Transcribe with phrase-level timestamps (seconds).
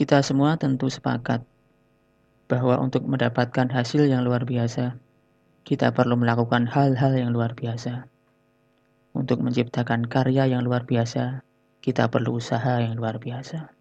[0.00, 1.44] Kita semua tentu sepakat
[2.48, 4.96] bahwa untuk mendapatkan hasil yang luar biasa,
[5.68, 8.08] kita perlu melakukan hal-hal yang luar biasa.
[9.12, 11.44] Untuk menciptakan karya yang luar biasa,
[11.84, 13.76] kita perlu usaha yang luar biasa.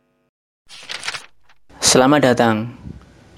[1.80, 2.76] Selamat datang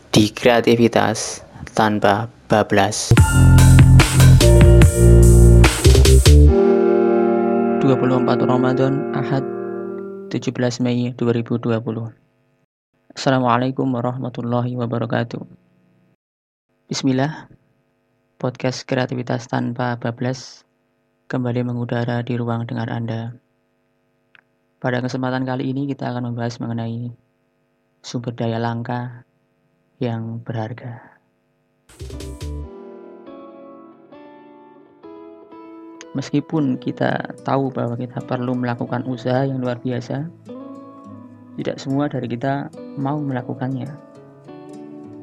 [0.09, 1.45] di kreativitas
[1.77, 3.13] tanpa bablas.
[7.85, 9.45] 24 Ramadan Ahad
[10.33, 12.20] 17 Mei 2020
[13.11, 15.43] Assalamualaikum warahmatullahi wabarakatuh.
[16.87, 17.51] Bismillah,
[18.39, 20.63] podcast kreativitas tanpa bablas
[21.27, 23.35] kembali mengudara di ruang dengar Anda.
[24.79, 27.11] Pada kesempatan kali ini kita akan membahas mengenai
[27.99, 29.27] sumber daya langka
[29.99, 31.19] yang berharga.
[36.15, 40.31] Meskipun kita tahu bahwa kita perlu melakukan usaha yang luar biasa,
[41.59, 43.91] tidak semua dari kita mau melakukannya.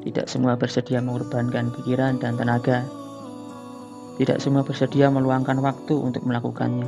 [0.05, 2.85] Tidak semua bersedia mengorbankan pikiran dan tenaga.
[4.21, 6.87] Tidak semua bersedia meluangkan waktu untuk melakukannya.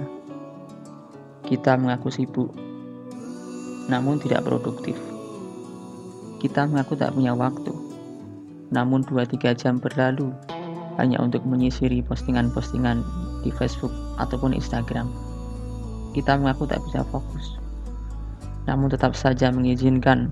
[1.49, 2.53] Kita mengaku sibuk,
[3.89, 4.95] namun tidak produktif.
[6.39, 7.73] Kita mengaku tak punya waktu,
[8.71, 10.31] namun 2-3 jam berlalu
[10.95, 13.03] hanya untuk menyisiri postingan-postingan
[13.41, 15.09] di Facebook ataupun Instagram.
[16.15, 17.59] Kita mengaku tak bisa fokus,
[18.71, 20.31] namun tetap saja mengizinkan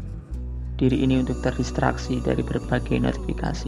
[0.80, 3.68] diri ini untuk terdistraksi dari berbagai notifikasi.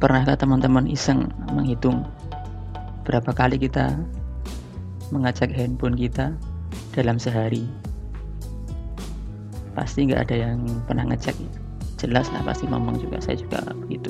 [0.00, 2.08] Pernahkah teman-teman iseng menghitung
[3.04, 3.92] berapa kali kita
[5.12, 6.32] mengajak handphone kita
[6.96, 7.68] dalam sehari?
[9.76, 11.36] Pasti nggak ada yang pernah ngecek.
[12.00, 14.08] Jelas lah pasti ngomong juga, saya juga begitu.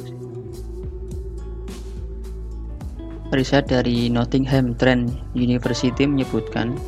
[3.34, 6.78] Riset dari Nottingham Trent University menyebutkan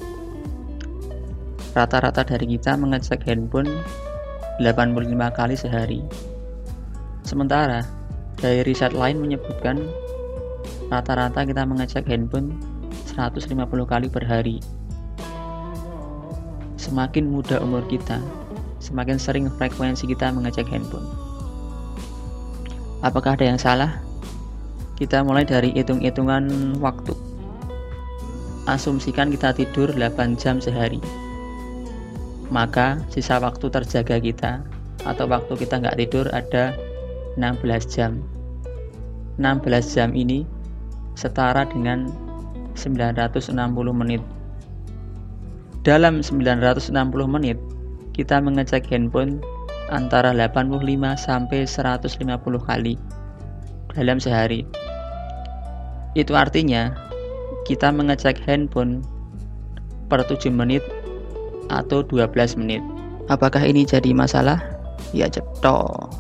[1.74, 3.66] Rata-rata dari kita mengecek handphone
[4.62, 6.00] 85 kali sehari.
[7.26, 7.82] Sementara,
[8.38, 9.82] dari riset lain menyebutkan
[10.86, 12.54] rata-rata kita mengecek handphone
[13.10, 13.58] 150
[13.90, 14.62] kali per hari.
[16.78, 18.22] Semakin muda umur kita,
[18.78, 21.10] semakin sering frekuensi kita mengecek handphone.
[23.02, 23.98] Apakah ada yang salah?
[24.94, 27.18] Kita mulai dari hitung-hitungan waktu.
[28.70, 31.23] Asumsikan kita tidur 8 jam sehari
[32.52, 34.52] maka sisa waktu terjaga kita
[35.04, 36.76] atau waktu kita nggak tidur ada
[37.36, 38.20] 16 jam.
[39.40, 40.46] 16 jam ini
[41.14, 42.10] setara dengan
[42.74, 43.54] 960
[43.94, 44.22] menit.
[45.84, 46.90] Dalam 960
[47.28, 47.58] menit
[48.16, 49.42] kita mengecek handphone
[49.92, 50.80] antara 85
[51.18, 52.16] sampai 150
[52.64, 52.94] kali
[53.92, 54.64] dalam sehari.
[56.14, 56.94] Itu artinya
[57.66, 59.02] kita mengecek handphone
[60.06, 60.82] per 7 menit
[61.68, 62.82] atau 12 menit.
[63.32, 64.60] Apakah ini jadi masalah?
[65.16, 66.12] Ya cetok.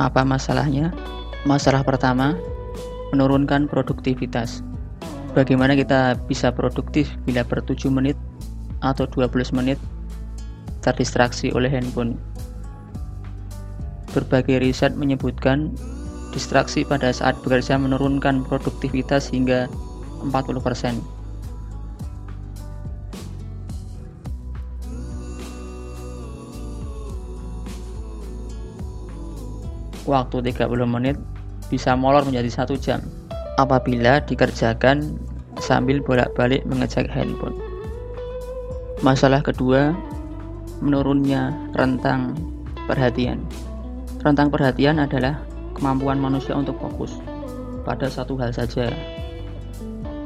[0.00, 0.94] Apa masalahnya?
[1.44, 2.38] Masalah pertama,
[3.12, 4.64] menurunkan produktivitas.
[5.36, 8.16] Bagaimana kita bisa produktif bila per 7 menit
[8.80, 9.78] atau 12 menit
[10.80, 12.16] terdistraksi oleh handphone?
[14.16, 15.76] Berbagai riset menyebutkan
[16.32, 19.68] distraksi pada saat bekerja menurunkan produktivitas hingga
[20.24, 21.17] 40%.
[30.08, 31.20] Waktu 30 menit
[31.68, 33.04] bisa molor menjadi satu jam
[33.60, 35.20] apabila dikerjakan
[35.60, 37.54] sambil bolak-balik mengecek handphone.
[39.04, 39.92] Masalah kedua,
[40.80, 42.34] menurunnya rentang
[42.88, 43.44] perhatian.
[44.24, 45.38] Rentang perhatian adalah
[45.76, 47.14] kemampuan manusia untuk fokus
[47.86, 48.90] pada satu hal saja.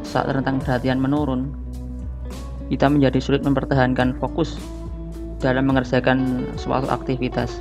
[0.06, 1.53] Saat rentang perhatian menurun,
[2.69, 4.56] kita menjadi sulit mempertahankan fokus
[5.42, 7.60] dalam mengerjakan suatu aktivitas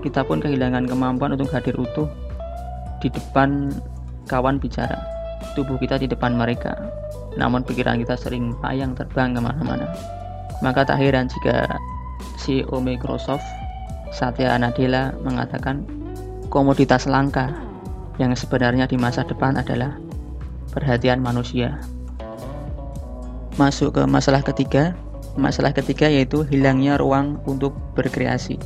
[0.00, 2.08] kita pun kehilangan kemampuan untuk hadir utuh
[3.04, 3.72] di depan
[4.28, 4.96] kawan bicara.
[5.56, 6.76] Tubuh kita di depan mereka,
[7.36, 9.88] namun pikiran kita sering payang terbang ke mana-mana.
[10.60, 11.64] Maka tak heran jika
[12.36, 13.44] CEO Microsoft
[14.12, 15.84] Satya Nadella mengatakan
[16.52, 17.56] komoditas langka
[18.20, 19.96] yang sebenarnya di masa depan adalah
[20.76, 21.80] perhatian manusia.
[23.56, 24.92] Masuk ke masalah ketiga,
[25.40, 28.60] masalah ketiga yaitu hilangnya ruang untuk berkreasi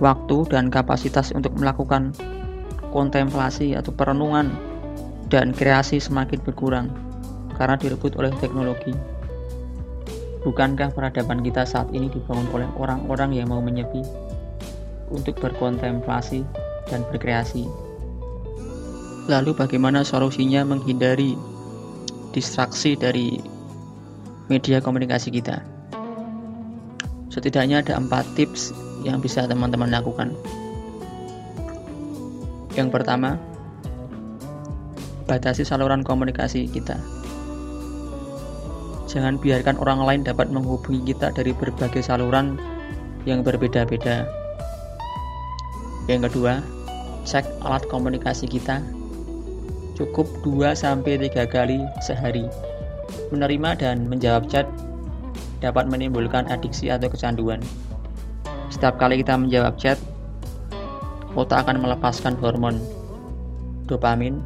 [0.00, 2.16] waktu dan kapasitas untuk melakukan
[2.90, 4.50] kontemplasi atau perenungan
[5.30, 6.90] dan kreasi semakin berkurang
[7.54, 8.96] karena direbut oleh teknologi.
[10.40, 14.00] Bukankah peradaban kita saat ini dibangun oleh orang-orang yang mau menyepi
[15.12, 16.42] untuk berkontemplasi
[16.88, 17.68] dan berkreasi?
[19.28, 21.36] Lalu bagaimana solusinya menghindari
[22.32, 23.36] distraksi dari
[24.48, 25.60] media komunikasi kita?
[27.30, 28.74] Setidaknya ada empat tips
[29.04, 30.32] yang bisa teman-teman lakukan.
[32.76, 33.36] Yang pertama,
[35.26, 36.98] batasi saluran komunikasi kita.
[39.10, 42.54] Jangan biarkan orang lain dapat menghubungi kita dari berbagai saluran
[43.26, 44.22] yang berbeda-beda.
[46.06, 46.62] Yang kedua,
[47.26, 48.82] cek alat komunikasi kita
[49.98, 52.48] cukup 2-3 kali sehari.
[53.34, 54.64] Menerima dan menjawab chat
[55.60, 57.60] dapat menimbulkan adiksi atau kecanduan.
[58.80, 60.00] Setiap kali kita menjawab chat,
[61.36, 62.80] otak akan melepaskan hormon
[63.84, 64.40] dopamin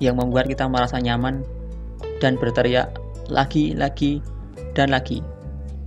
[0.00, 1.44] yang membuat kita merasa nyaman
[2.24, 2.88] dan berteriak
[3.28, 4.24] lagi, lagi,
[4.72, 5.20] dan lagi.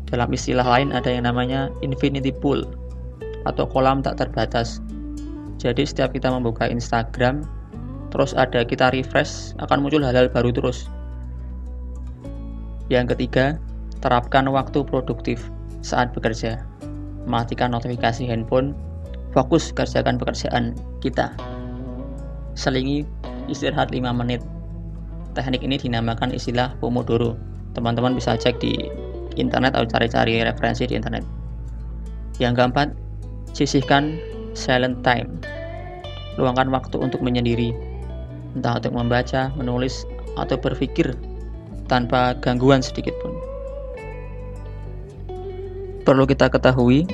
[0.06, 2.62] Dalam istilah lain ada yang namanya infinity pool
[3.50, 4.78] atau kolam tak terbatas.
[5.58, 7.42] Jadi setiap kita membuka Instagram,
[8.14, 10.86] terus ada kita refresh, akan muncul hal-hal baru terus.
[12.94, 13.58] Yang ketiga,
[13.98, 15.42] terapkan waktu produktif
[15.82, 16.70] saat bekerja.
[17.30, 18.74] Matikan notifikasi handphone,
[19.32, 21.34] fokus kerjakan pekerjaan kita.
[22.58, 23.06] Selingi
[23.48, 24.42] istirahat 5 menit.
[25.32, 27.40] Teknik ini dinamakan istilah Pomodoro.
[27.72, 28.92] Teman-teman bisa cek di
[29.40, 31.24] internet atau cari-cari referensi di internet.
[32.42, 32.88] Yang keempat,
[33.56, 34.20] sisihkan
[34.52, 35.40] silent time.
[36.36, 37.72] Luangkan waktu untuk menyendiri,
[38.56, 40.04] entah untuk membaca, menulis,
[40.36, 41.16] atau berpikir
[41.88, 43.51] tanpa gangguan sedikit pun.
[46.02, 47.06] Perlu kita ketahui,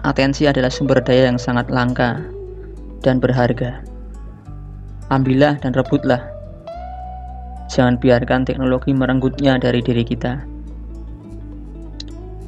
[0.00, 2.24] atensi adalah sumber daya yang sangat langka
[3.04, 3.84] dan berharga.
[5.12, 6.24] Ambillah dan rebutlah.
[7.68, 10.40] Jangan biarkan teknologi merenggutnya dari diri kita.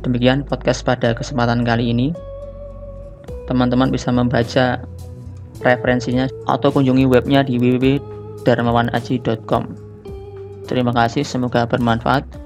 [0.00, 2.16] Demikian podcast pada kesempatan kali ini.
[3.44, 4.80] Teman-teman bisa membaca
[5.60, 9.76] referensinya atau kunjungi webnya di www.darmawanaji.com.
[10.64, 12.45] Terima kasih, semoga bermanfaat.